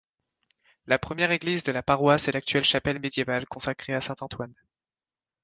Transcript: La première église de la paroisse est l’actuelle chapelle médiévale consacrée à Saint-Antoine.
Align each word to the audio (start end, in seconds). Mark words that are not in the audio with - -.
La 0.87 0.97
première 0.97 1.29
église 1.29 1.63
de 1.63 1.71
la 1.71 1.83
paroisse 1.83 2.27
est 2.27 2.31
l’actuelle 2.31 2.63
chapelle 2.63 2.97
médiévale 2.97 3.45
consacrée 3.45 3.93
à 3.93 4.01
Saint-Antoine. 4.01 4.55